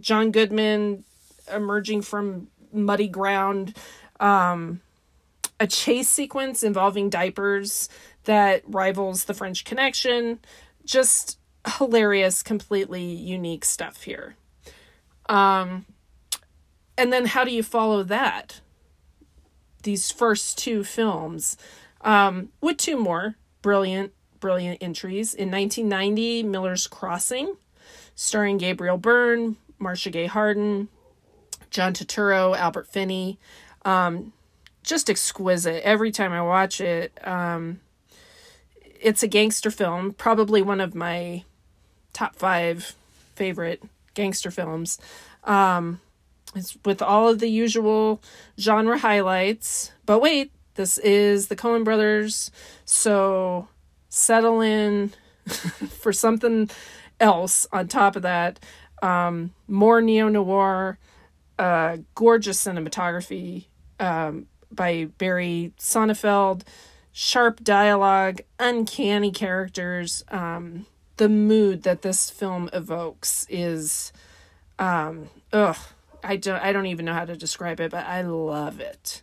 John 0.00 0.30
Goodman 0.30 1.04
emerging 1.52 2.02
from 2.02 2.48
muddy 2.72 3.08
ground. 3.08 3.76
Um, 4.18 4.80
a 5.60 5.66
chase 5.66 6.08
sequence 6.08 6.62
involving 6.62 7.10
diapers 7.10 7.88
that 8.24 8.62
rivals 8.66 9.24
the 9.24 9.34
French 9.34 9.64
Connection 9.64 10.40
just 10.84 11.38
hilarious, 11.66 12.42
completely 12.42 13.02
unique 13.02 13.64
stuff 13.64 14.02
here. 14.02 14.36
Um, 15.28 15.86
and 16.96 17.12
then 17.12 17.26
how 17.26 17.44
do 17.44 17.50
you 17.50 17.62
follow 17.62 18.02
that? 18.04 18.60
These 19.82 20.10
first 20.10 20.58
two 20.58 20.84
films 20.84 21.56
um, 22.00 22.50
with 22.60 22.76
two 22.76 22.96
more 22.96 23.36
brilliant, 23.62 24.12
brilliant 24.40 24.82
entries. 24.82 25.34
In 25.34 25.50
1990, 25.50 26.42
Miller's 26.44 26.86
Crossing, 26.86 27.56
starring 28.14 28.58
Gabriel 28.58 28.98
Byrne, 28.98 29.56
Marcia 29.78 30.10
Gay 30.10 30.26
Harden, 30.26 30.88
John 31.70 31.92
Turturro, 31.92 32.56
Albert 32.56 32.86
Finney. 32.86 33.38
Um, 33.84 34.32
just 34.82 35.10
exquisite. 35.10 35.82
Every 35.82 36.12
time 36.12 36.32
I 36.32 36.42
watch 36.42 36.80
it, 36.80 37.18
um, 37.26 37.80
it's 39.00 39.22
a 39.22 39.28
gangster 39.28 39.70
film, 39.70 40.12
probably 40.12 40.62
one 40.62 40.80
of 40.80 40.94
my 40.94 41.44
top 42.14 42.34
five 42.36 42.94
favorite 43.34 43.82
gangster 44.14 44.50
films. 44.50 44.98
Um, 45.44 46.00
it's 46.54 46.78
with 46.86 47.02
all 47.02 47.28
of 47.28 47.40
the 47.40 47.48
usual 47.48 48.22
genre 48.58 48.96
highlights. 48.98 49.92
But 50.06 50.20
wait, 50.20 50.52
this 50.76 50.96
is 50.98 51.48
the 51.48 51.56
Coen 51.56 51.84
brothers, 51.84 52.50
so 52.86 53.68
settle 54.08 54.62
in 54.62 55.12
for 56.00 56.12
something 56.12 56.70
else 57.20 57.66
on 57.72 57.88
top 57.88 58.16
of 58.16 58.22
that. 58.22 58.58
Um, 59.02 59.52
more 59.68 60.00
neo 60.00 60.28
noir, 60.28 60.98
uh, 61.58 61.98
gorgeous 62.14 62.64
cinematography 62.64 63.66
um, 64.00 64.46
by 64.72 65.08
Barry 65.18 65.72
Sonnenfeld 65.78 66.62
sharp 67.16 67.62
dialogue, 67.62 68.40
uncanny 68.58 69.30
characters. 69.30 70.24
Um, 70.28 70.84
the 71.16 71.28
mood 71.28 71.82
that 71.84 72.02
this 72.02 72.30
film 72.30 72.68
evokes 72.72 73.46
is, 73.48 74.12
um, 74.78 75.28
ugh, 75.52 75.76
I 76.22 76.36
don't, 76.36 76.60
I 76.60 76.72
don't 76.72 76.86
even 76.86 77.04
know 77.04 77.12
how 77.12 77.24
to 77.24 77.36
describe 77.36 77.80
it, 77.80 77.90
but 77.90 78.06
I 78.06 78.22
love 78.22 78.80
it. 78.80 79.22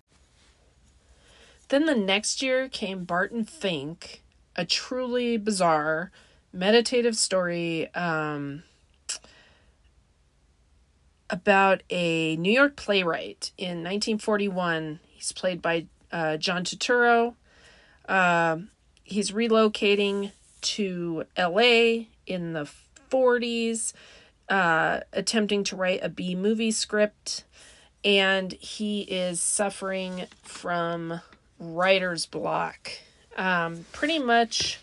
Then 1.70 1.86
the 1.86 1.96
next 1.96 2.42
year 2.42 2.68
came 2.70 3.06
Barton 3.06 3.46
Fink, 3.46 4.24
a 4.56 4.66
truly 4.66 5.38
bizarre, 5.38 6.12
meditative 6.54 7.16
story 7.16 7.94
um, 7.96 8.64
about 11.30 11.82
a 11.90 12.36
New 12.36 12.52
York 12.52 12.76
playwright 12.76 13.52
in 13.58 13.84
1941. 13.84 15.00
He's 15.08 15.32
played 15.32 15.62
by 15.62 15.88
uh, 16.12 16.38
John 16.38 16.66
Turturro. 16.66 17.36
Uh, 18.08 18.58
he's 19.04 19.32
relocating 19.32 20.32
to 20.62 21.26
LA 21.38 22.06
in 22.26 22.54
the 22.54 22.70
40s, 23.10 23.94
uh, 24.50 25.02
attempting 25.14 25.64
to 25.66 25.76
write 25.76 26.00
a 26.04 26.10
B 26.10 26.36
movie 26.36 26.72
script, 26.72 27.44
and 28.04 28.54
he 28.54 29.02
is 29.02 29.42
suffering 29.42 30.26
from 30.44 31.22
writer's 31.60 32.26
block. 32.26 32.92
Um, 33.38 33.86
pretty 33.92 34.20
much 34.20 34.80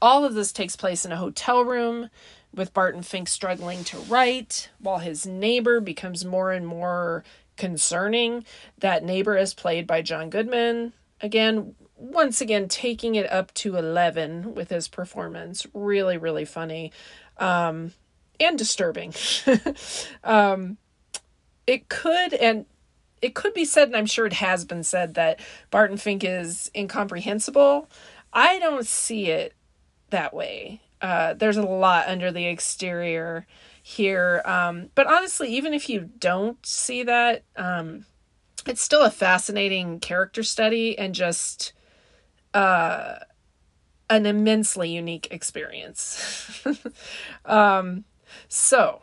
all 0.00 0.24
of 0.24 0.34
this 0.34 0.52
takes 0.52 0.76
place 0.76 1.04
in 1.04 1.12
a 1.12 1.16
hotel 1.16 1.64
room 1.64 2.10
with 2.54 2.74
Barton 2.74 3.02
Fink 3.02 3.28
struggling 3.28 3.84
to 3.84 3.98
write 3.98 4.70
while 4.78 4.98
his 4.98 5.26
neighbor 5.26 5.80
becomes 5.80 6.24
more 6.24 6.52
and 6.52 6.66
more 6.66 7.24
concerning. 7.56 8.44
That 8.78 9.04
neighbor 9.04 9.36
is 9.36 9.54
played 9.54 9.86
by 9.86 10.02
John 10.02 10.30
Goodman. 10.30 10.92
Again, 11.20 11.74
once 11.96 12.40
again 12.40 12.68
taking 12.68 13.14
it 13.14 13.30
up 13.30 13.52
to 13.54 13.76
11 13.76 14.54
with 14.54 14.70
his 14.70 14.88
performance. 14.88 15.66
Really 15.72 16.16
really 16.16 16.44
funny 16.44 16.92
um 17.38 17.92
and 18.40 18.58
disturbing. 18.58 19.14
Um 20.24 20.78
it 21.66 21.88
could 21.88 22.34
and 22.34 22.66
it 23.22 23.34
could 23.34 23.54
be 23.54 23.64
said 23.64 23.88
and 23.88 23.96
i'm 23.96 24.06
sure 24.06 24.26
it 24.26 24.34
has 24.34 24.66
been 24.66 24.82
said 24.82 25.14
that 25.14 25.40
barton 25.70 25.96
fink 25.96 26.24
is 26.24 26.70
incomprehensible. 26.74 27.88
I 28.32 28.58
don't 28.58 28.86
see 28.86 29.30
it 29.30 29.54
that 30.10 30.34
way. 30.34 30.80
Uh 31.00 31.34
there's 31.34 31.56
a 31.56 31.62
lot 31.62 32.08
under 32.08 32.30
the 32.32 32.46
exterior 32.46 33.46
here 33.82 34.42
um 34.44 34.90
but 34.94 35.06
honestly 35.06 35.48
even 35.54 35.74
if 35.74 35.88
you 35.88 36.10
don't 36.18 36.64
see 36.64 37.02
that 37.02 37.44
um 37.56 38.06
it's 38.66 38.80
still 38.82 39.02
a 39.02 39.10
fascinating 39.10 40.00
character 40.00 40.42
study 40.42 40.98
and 40.98 41.14
just 41.14 41.72
uh 42.54 43.16
an 44.10 44.26
immensely 44.26 44.90
unique 44.90 45.28
experience. 45.30 46.62
um, 47.44 48.04
so, 48.48 49.02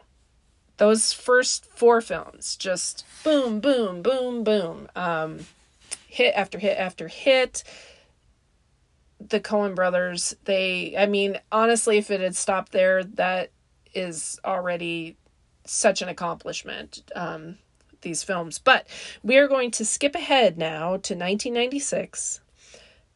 those 0.77 1.13
first 1.13 1.65
four 1.65 2.01
films 2.01 2.55
just 2.55 3.05
boom, 3.23 3.59
boom, 3.59 4.01
boom, 4.01 4.43
boom, 4.43 4.87
um, 4.95 5.39
hit 6.07 6.33
after 6.35 6.59
hit 6.59 6.77
after 6.77 7.07
hit. 7.07 7.63
The 9.19 9.39
Coen 9.39 9.75
brothers, 9.75 10.35
they, 10.45 10.95
I 10.97 11.05
mean, 11.05 11.39
honestly, 11.51 11.97
if 11.97 12.09
it 12.09 12.21
had 12.21 12.35
stopped 12.35 12.71
there, 12.71 13.03
that 13.03 13.51
is 13.93 14.39
already 14.43 15.15
such 15.65 16.01
an 16.01 16.09
accomplishment. 16.09 17.03
Um, 17.15 17.57
these 18.01 18.23
films. 18.23 18.57
But 18.57 18.87
we 19.23 19.37
are 19.37 19.47
going 19.47 19.69
to 19.71 19.85
skip 19.85 20.15
ahead 20.15 20.57
now 20.57 20.89
to 20.89 21.13
1996. 21.13 22.41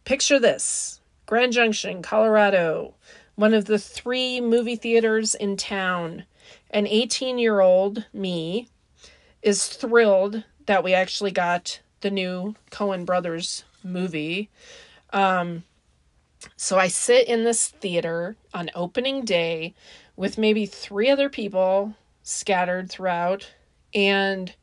Picture 0.06 0.40
this 0.40 1.02
Grand 1.26 1.52
Junction, 1.52 2.04
Colorado, 2.04 2.94
one 3.34 3.56
of 3.56 3.66
the 3.66 3.80
three 3.80 4.40
movie 4.40 4.76
theaters 4.76 5.34
in 5.34 5.58
town. 5.58 6.26
An 6.70 6.86
18 6.86 7.40
year 7.40 7.60
old 7.60 8.06
me 8.14 8.70
is 9.42 9.68
thrilled 9.68 10.44
that 10.68 10.84
we 10.84 10.94
actually 10.94 11.32
got 11.32 11.80
the 12.02 12.12
new 12.12 12.54
Coen 12.70 13.04
Brothers 13.04 13.64
movie. 13.84 14.52
Um, 15.12 15.64
so 16.56 16.78
I 16.78 16.88
sit 16.88 17.28
in 17.28 17.44
this 17.44 17.70
theater 17.70 18.36
on 18.54 18.70
opening 18.76 19.26
day 19.26 19.74
with 20.16 20.38
maybe 20.38 20.68
three 20.68 21.10
other 21.10 21.30
people 21.30 21.96
scattered 22.22 22.92
throughout, 22.92 23.52
and 23.96 24.54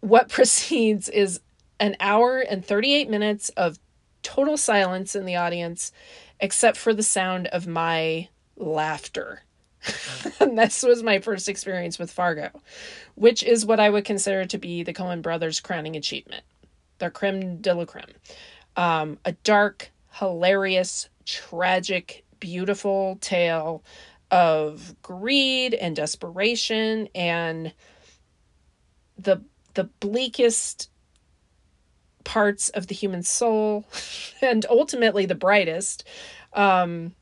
what 0.00 0.28
proceeds 0.30 1.08
is 1.08 1.40
an 1.78 1.96
hour 2.00 2.40
and 2.40 2.62
38 2.62 3.08
minutes 3.08 3.48
of 3.50 3.78
total 4.22 4.56
silence 4.56 5.14
in 5.14 5.24
the 5.24 5.36
audience, 5.36 5.92
except 6.38 6.76
for 6.76 6.94
the 6.94 7.02
sound 7.02 7.46
of 7.48 7.66
my 7.66 8.28
laughter. 8.56 9.42
and 10.40 10.58
this 10.58 10.82
was 10.82 11.02
my 11.02 11.18
first 11.18 11.48
experience 11.48 11.98
with 11.98 12.10
Fargo, 12.12 12.50
which 13.14 13.42
is 13.42 13.64
what 13.64 13.80
I 13.80 13.90
would 13.90 14.04
consider 14.04 14.44
to 14.44 14.58
be 14.58 14.82
the 14.82 14.92
Coen 14.92 15.22
brothers' 15.22 15.60
crowning 15.60 15.96
achievement, 15.96 16.44
their 16.98 17.10
creme 17.10 17.58
de 17.58 17.74
la 17.74 17.84
creme. 17.84 18.04
Um, 18.76 19.18
a 19.24 19.32
dark, 19.32 19.90
hilarious, 20.12 21.08
tragic, 21.24 22.24
beautiful 22.40 23.18
tale 23.20 23.82
of 24.30 24.94
greed 25.02 25.74
and 25.74 25.96
desperation 25.96 27.08
and 27.14 27.72
the 29.18 29.42
the 29.74 29.84
bleakest 29.84 30.90
parts 32.24 32.68
of 32.70 32.86
the 32.86 32.94
human 32.94 33.22
soul 33.22 33.84
and 34.42 34.66
ultimately 34.68 35.26
the 35.26 35.34
brightest 35.34 36.04
um, 36.52 37.14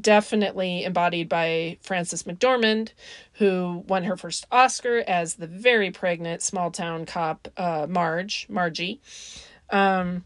definitely 0.00 0.84
embodied 0.84 1.28
by 1.28 1.78
Frances 1.82 2.22
McDormand, 2.22 2.90
who 3.34 3.84
won 3.88 4.04
her 4.04 4.16
first 4.16 4.46
Oscar 4.50 5.02
as 5.06 5.34
the 5.34 5.46
very 5.46 5.90
pregnant 5.90 6.42
small 6.42 6.70
town 6.70 7.06
cop 7.06 7.48
uh, 7.56 7.86
Marge, 7.88 8.46
Margie. 8.48 9.00
Um, 9.70 10.24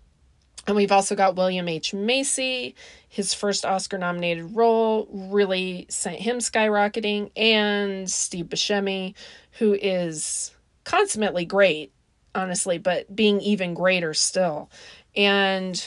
and 0.66 0.76
we've 0.76 0.92
also 0.92 1.16
got 1.16 1.36
William 1.36 1.68
H. 1.68 1.92
Macy. 1.92 2.74
His 3.08 3.34
first 3.34 3.64
Oscar 3.64 3.98
nominated 3.98 4.54
role 4.54 5.08
really 5.10 5.86
sent 5.88 6.20
him 6.20 6.38
skyrocketing, 6.38 7.30
and 7.36 8.10
Steve 8.10 8.46
Buscemi, 8.46 9.14
who 9.58 9.74
is 9.74 10.52
consummately 10.84 11.44
great, 11.44 11.92
honestly, 12.34 12.78
but 12.78 13.14
being 13.14 13.40
even 13.40 13.74
greater 13.74 14.14
still. 14.14 14.70
And 15.14 15.84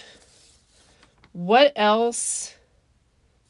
what 1.31 1.73
else 1.75 2.55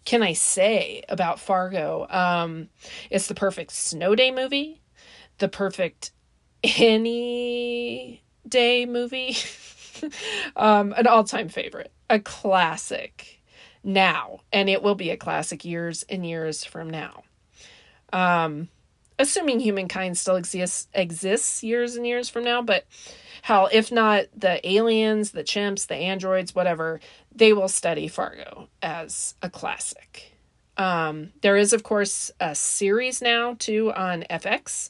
can 0.05 0.23
I 0.23 0.34
say 0.34 1.03
about 1.10 1.39
Fargo? 1.39 2.08
Um, 2.10 2.69
it's 3.10 3.27
the 3.27 3.36
perfect 3.36 3.71
snow 3.71 4.15
day 4.15 4.31
movie, 4.31 4.81
the 5.39 5.49
perfect 5.49 6.12
any 6.63 8.23
day 8.47 8.86
movie, 8.86 9.36
um, 10.55 10.93
an 10.97 11.08
all 11.08 11.23
time 11.23 11.49
favorite, 11.49 11.91
a 12.10 12.19
classic 12.19 13.41
now, 13.84 14.39
and 14.51 14.69
it 14.69 14.81
will 14.81 14.95
be 14.95 15.10
a 15.10 15.17
classic 15.17 15.65
years 15.65 16.03
and 16.10 16.25
years 16.25 16.63
from 16.63 16.89
now. 16.89 17.23
Um, 18.13 18.69
assuming 19.17 19.60
humankind 19.60 20.17
still 20.17 20.36
exists 20.36 20.88
exists 20.93 21.63
years 21.63 21.95
and 21.95 22.06
years 22.06 22.30
from 22.30 22.43
now, 22.43 22.62
but 22.62 22.86
hell, 23.41 23.69
if 23.71 23.91
not 23.91 24.25
the 24.36 24.65
aliens, 24.67 25.32
the 25.32 25.43
chimps, 25.43 25.88
the 25.88 25.95
androids, 25.95 26.56
whatever, 26.56 26.99
they 27.34 27.54
will 27.54 27.67
study 27.67 28.08
Fargo 28.08 28.69
as 28.82 29.36
a 29.41 29.49
classic. 29.49 30.34
Um, 30.78 31.32
there 31.41 31.56
is, 31.56 31.71
of 31.71 31.84
course, 31.84 32.32
a 32.39 32.54
series 32.56 33.21
now 33.21 33.56
too 33.58 33.93
on 33.93 34.25
FX. 34.30 34.89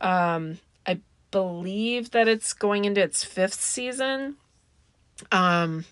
Um, 0.00 0.58
I 0.86 1.00
believe 1.30 2.12
that 2.12 2.28
it's 2.28 2.52
going 2.52 2.84
into 2.84 3.02
its 3.02 3.24
fifth 3.24 3.60
season. 3.60 4.36
Um, 5.32 5.84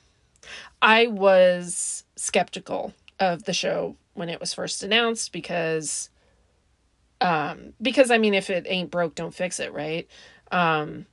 I 0.81 1.07
was 1.07 2.05
skeptical 2.16 2.94
of 3.18 3.44
the 3.44 3.53
show 3.53 3.97
when 4.14 4.29
it 4.29 4.40
was 4.40 4.55
first 4.55 4.83
announced 4.83 5.33
because 5.33 6.11
um 7.24 7.72
because 7.80 8.10
i 8.10 8.18
mean 8.18 8.34
if 8.34 8.50
it 8.50 8.66
ain't 8.68 8.90
broke 8.90 9.14
don't 9.16 9.34
fix 9.34 9.58
it 9.58 9.72
right? 9.72 10.06
Um 10.52 11.06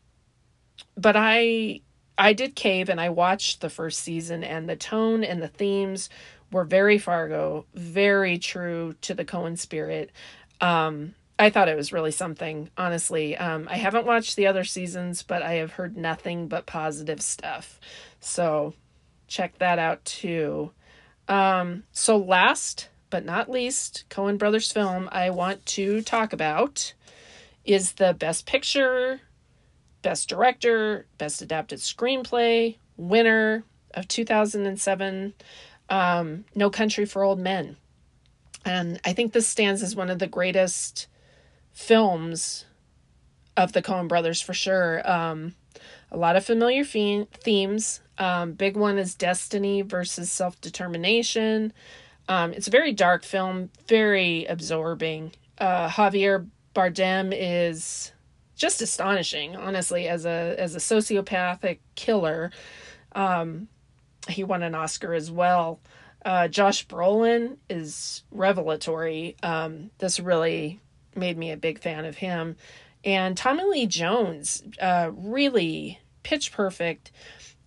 but 0.97 1.15
i 1.17 1.81
i 2.17 2.33
did 2.33 2.55
cave 2.55 2.89
and 2.89 2.99
i 2.99 3.09
watched 3.09 3.61
the 3.61 3.69
first 3.69 3.99
season 4.01 4.43
and 4.43 4.69
the 4.69 4.75
tone 4.75 5.23
and 5.23 5.41
the 5.41 5.47
themes 5.47 6.09
were 6.51 6.65
very 6.65 6.97
fargo 6.97 7.65
very 7.73 8.37
true 8.37 8.93
to 9.01 9.13
the 9.13 9.25
Coen 9.25 9.57
spirit. 9.57 10.11
Um 10.59 11.15
i 11.39 11.49
thought 11.49 11.69
it 11.69 11.77
was 11.77 11.93
really 11.93 12.11
something 12.11 12.69
honestly. 12.77 13.37
Um 13.37 13.67
i 13.71 13.77
haven't 13.77 14.05
watched 14.05 14.35
the 14.35 14.47
other 14.47 14.65
seasons 14.65 15.23
but 15.23 15.41
i 15.41 15.53
have 15.53 15.71
heard 15.71 15.95
nothing 15.95 16.47
but 16.49 16.65
positive 16.65 17.21
stuff. 17.21 17.79
So 18.19 18.73
check 19.27 19.57
that 19.59 19.79
out 19.79 20.03
too. 20.03 20.71
Um 21.29 21.83
so 21.93 22.17
last 22.17 22.89
but 23.11 23.23
not 23.25 23.51
least, 23.51 24.05
Coen 24.09 24.39
Brothers 24.39 24.71
film 24.71 25.07
I 25.11 25.29
want 25.29 25.63
to 25.67 26.01
talk 26.01 26.33
about 26.33 26.93
is 27.63 27.91
the 27.93 28.13
Best 28.13 28.47
Picture, 28.47 29.21
Best 30.01 30.27
Director, 30.27 31.05
Best 31.19 31.43
Adapted 31.43 31.79
Screenplay 31.79 32.77
winner 32.97 33.63
of 33.93 34.07
2007, 34.07 35.33
um, 35.89 36.45
No 36.55 36.69
Country 36.71 37.05
for 37.05 37.23
Old 37.23 37.39
Men. 37.39 37.77
And 38.65 38.99
I 39.05 39.13
think 39.13 39.33
this 39.33 39.47
stands 39.47 39.83
as 39.83 39.95
one 39.95 40.09
of 40.09 40.19
the 40.19 40.27
greatest 40.27 41.07
films 41.73 42.65
of 43.57 43.73
the 43.73 43.81
Coen 43.81 44.07
brothers 44.07 44.41
for 44.41 44.53
sure. 44.53 45.07
Um, 45.09 45.55
a 46.11 46.17
lot 46.17 46.35
of 46.35 46.45
familiar 46.45 46.83
theme- 46.83 47.27
themes. 47.43 48.01
Um, 48.17 48.53
big 48.53 48.77
one 48.77 48.97
is 48.97 49.15
destiny 49.15 49.81
versus 49.81 50.31
self 50.31 50.59
determination. 50.61 51.73
Um, 52.27 52.53
it's 52.53 52.67
a 52.67 52.71
very 52.71 52.93
dark 52.93 53.23
film, 53.23 53.69
very 53.87 54.45
absorbing. 54.45 55.31
Uh, 55.57 55.89
Javier 55.89 56.47
Bardem 56.73 57.33
is 57.35 58.11
just 58.55 58.81
astonishing, 58.81 59.55
honestly, 59.55 60.07
as 60.07 60.25
a 60.25 60.55
as 60.57 60.75
a 60.75 60.79
sociopathic 60.79 61.79
killer. 61.95 62.51
Um, 63.13 63.67
he 64.29 64.43
won 64.43 64.63
an 64.63 64.75
Oscar 64.75 65.13
as 65.13 65.31
well. 65.31 65.79
Uh, 66.23 66.47
Josh 66.47 66.87
Brolin 66.87 67.57
is 67.69 68.23
revelatory. 68.31 69.35
Um, 69.41 69.89
this 69.97 70.19
really 70.19 70.79
made 71.15 71.37
me 71.37 71.51
a 71.51 71.57
big 71.57 71.79
fan 71.79 72.05
of 72.05 72.17
him. 72.17 72.55
And 73.03 73.35
Tommy 73.35 73.63
Lee 73.63 73.87
Jones, 73.87 74.63
uh, 74.79 75.09
really 75.11 75.99
pitch 76.23 76.51
perfect, 76.51 77.11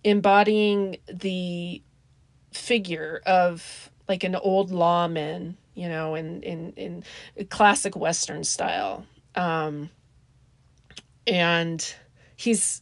embodying 0.03 0.97
the 1.11 1.81
figure 2.53 3.21
of 3.25 3.91
like 4.07 4.23
an 4.23 4.35
old 4.35 4.71
lawman, 4.71 5.57
you 5.73 5.89
know, 5.89 6.15
in 6.15 6.41
in 6.43 6.73
in 7.37 7.47
classic 7.49 7.95
western 7.95 8.43
style. 8.43 9.05
Um 9.35 9.89
and 11.27 11.95
he's 12.35 12.81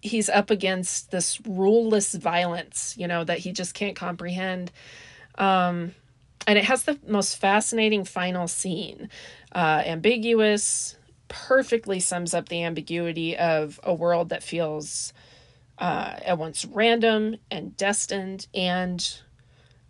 he's 0.00 0.28
up 0.28 0.50
against 0.50 1.10
this 1.10 1.38
ruleless 1.38 2.14
violence, 2.14 2.94
you 2.96 3.08
know, 3.08 3.24
that 3.24 3.38
he 3.38 3.52
just 3.52 3.74
can't 3.74 3.96
comprehend. 3.96 4.70
Um 5.36 5.94
and 6.46 6.58
it 6.58 6.64
has 6.64 6.84
the 6.84 6.98
most 7.06 7.36
fascinating 7.36 8.04
final 8.04 8.46
scene. 8.46 9.10
Uh 9.52 9.82
ambiguous, 9.84 10.96
perfectly 11.28 12.00
sums 12.00 12.34
up 12.34 12.48
the 12.48 12.62
ambiguity 12.62 13.36
of 13.36 13.80
a 13.82 13.92
world 13.92 14.28
that 14.28 14.42
feels 14.42 15.12
uh, 15.78 16.14
at 16.24 16.38
once 16.38 16.64
random 16.64 17.36
and 17.50 17.76
destined 17.76 18.46
and 18.54 19.20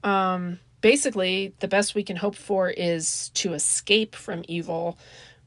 um, 0.07 0.61
basically, 0.81 1.53
the 1.59 1.69
best 1.69 1.95
we 1.97 2.05
can 2.05 2.17
hope 2.17 2.37
for 2.37 2.71
is 2.71 3.31
to 3.35 3.55
escape 3.55 4.15
from 4.15 4.45
evil 4.47 4.99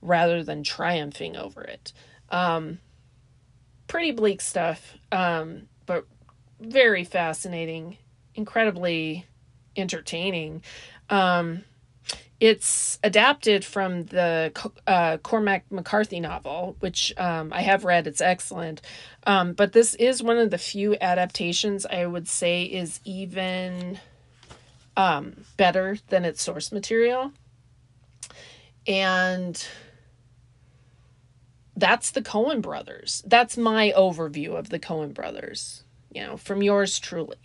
rather 0.02 0.44
than 0.44 0.64
triumphing 0.64 1.38
over 1.38 1.62
it. 1.62 1.94
Um, 2.30 2.80
pretty 3.88 4.12
bleak 4.12 4.42
stuff, 4.42 4.98
um, 5.12 5.70
but 5.86 6.06
very 6.60 7.06
fascinating 7.06 7.98
incredibly 8.36 9.26
entertaining. 9.78 10.62
Um, 11.10 11.64
it's 12.40 13.00
adapted 13.04 13.66
from 13.66 14.04
the 14.06 14.52
uh, 14.88 15.18
Cormac 15.18 15.70
McCarthy 15.72 16.20
novel, 16.20 16.76
which 16.80 17.14
um, 17.18 17.52
I 17.52 17.62
have 17.62 17.84
read. 17.86 18.08
It's 18.08 18.22
excellent. 18.22 18.82
Um, 19.26 19.54
but 19.54 19.74
this 19.74 19.94
is 19.96 20.24
one 20.24 20.38
of 20.38 20.50
the 20.50 20.58
few 20.58 20.98
adaptations 21.00 21.86
I 21.86 22.06
would 22.06 22.28
say 22.28 22.64
is 22.64 23.00
even 23.04 24.00
um, 24.98 25.46
better 25.58 25.98
than 26.10 26.26
its 26.26 26.42
source 26.42 26.72
material. 26.72 27.32
And 28.88 29.64
that's 31.76 32.12
the 32.12 32.22
Coen 32.22 32.62
brothers. 32.62 33.24
That's 33.26 33.58
my 33.58 33.94
overview 33.96 34.58
of 34.58 34.70
the 34.70 34.80
Coen 34.80 35.14
brothers, 35.14 35.84
you 36.12 36.22
know, 36.22 36.38
from 36.38 36.62
yours 36.62 37.00
truly. 37.00 37.38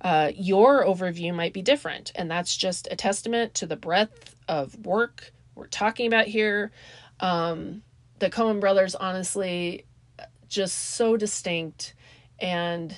Uh, 0.00 0.32
your 0.34 0.84
overview 0.84 1.34
might 1.34 1.52
be 1.52 1.62
different, 1.62 2.12
and 2.14 2.30
that's 2.30 2.56
just 2.56 2.88
a 2.90 2.96
testament 2.96 3.54
to 3.54 3.66
the 3.66 3.76
breadth 3.76 4.34
of 4.48 4.86
work 4.86 5.32
we're 5.54 5.66
talking 5.66 6.06
about 6.06 6.26
here. 6.26 6.72
Um, 7.20 7.82
the 8.18 8.30
Coen 8.30 8.60
brothers, 8.60 8.94
honestly, 8.94 9.84
just 10.48 10.76
so 10.76 11.16
distinct 11.16 11.94
and 12.38 12.96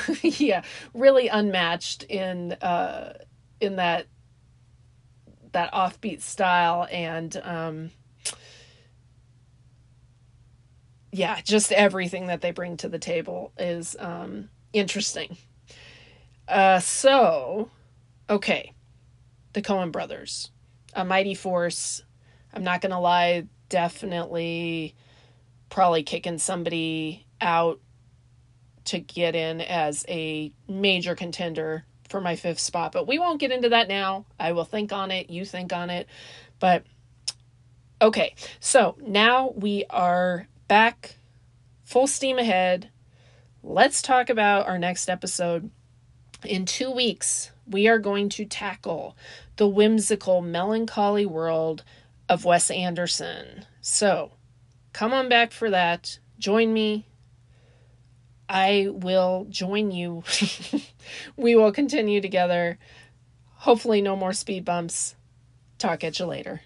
yeah, 0.22 0.62
really 0.94 1.28
unmatched 1.28 2.04
in 2.04 2.52
uh, 2.52 3.14
in 3.60 3.76
that 3.76 4.06
that 5.52 5.72
offbeat 5.72 6.22
style 6.22 6.86
and 6.90 7.40
um, 7.44 7.90
yeah, 11.12 11.40
just 11.42 11.72
everything 11.72 12.28
that 12.28 12.40
they 12.40 12.50
bring 12.50 12.78
to 12.78 12.88
the 12.88 12.98
table 12.98 13.52
is 13.58 13.94
um, 13.98 14.48
interesting. 14.72 15.36
Uh, 16.48 16.80
so, 16.80 17.70
okay, 18.30 18.72
the 19.52 19.60
Coen 19.62 19.92
brothers, 19.92 20.50
a 20.94 21.04
mighty 21.04 21.34
force. 21.34 22.02
I'm 22.54 22.64
not 22.64 22.80
gonna 22.80 23.00
lie, 23.00 23.46
definitely, 23.68 24.94
probably 25.68 26.02
kicking 26.02 26.38
somebody 26.38 27.26
out 27.40 27.80
to 28.84 28.98
get 28.98 29.34
in 29.34 29.60
as 29.60 30.04
a 30.08 30.52
major 30.68 31.14
contender 31.14 31.84
for 32.08 32.20
my 32.20 32.36
fifth 32.36 32.60
spot. 32.60 32.92
But 32.92 33.06
we 33.06 33.18
won't 33.18 33.40
get 33.40 33.52
into 33.52 33.70
that 33.70 33.88
now. 33.88 34.26
I 34.38 34.52
will 34.52 34.64
think 34.64 34.92
on 34.92 35.10
it. 35.10 35.30
You 35.30 35.44
think 35.44 35.72
on 35.72 35.90
it. 35.90 36.08
But 36.58 36.84
okay, 38.00 38.34
so 38.60 38.96
now 39.00 39.52
we 39.56 39.84
are 39.90 40.46
back 40.68 41.16
full 41.84 42.06
steam 42.06 42.38
ahead. 42.38 42.90
Let's 43.62 44.02
talk 44.02 44.30
about 44.30 44.66
our 44.66 44.78
next 44.78 45.08
episode. 45.08 45.70
In 46.44 46.66
two 46.66 46.90
weeks, 46.90 47.52
we 47.66 47.86
are 47.88 47.98
going 47.98 48.28
to 48.30 48.44
tackle 48.44 49.16
the 49.56 49.68
whimsical, 49.68 50.40
melancholy 50.42 51.26
world 51.26 51.84
of 52.28 52.44
Wes 52.44 52.70
Anderson. 52.70 53.66
So 53.80 54.32
come 54.92 55.12
on 55.12 55.28
back 55.28 55.52
for 55.52 55.70
that. 55.70 56.18
Join 56.38 56.72
me. 56.72 57.06
I 58.52 58.88
will 58.90 59.46
join 59.48 59.90
you. 59.92 60.24
we 61.36 61.56
will 61.56 61.72
continue 61.72 62.20
together. 62.20 62.78
Hopefully, 63.54 64.02
no 64.02 64.14
more 64.14 64.34
speed 64.34 64.66
bumps. 64.66 65.16
Talk 65.78 66.04
at 66.04 66.18
you 66.18 66.26
later. 66.26 66.60